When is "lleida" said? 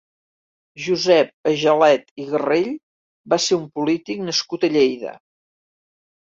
4.77-5.17